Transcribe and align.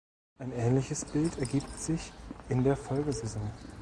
Ein 0.39 0.51
ähnliches 0.53 1.05
Bild 1.05 1.37
ergibt 1.37 1.77
sich 1.79 2.11
in 2.49 2.63
der 2.63 2.75
Folgesaison. 2.75 3.51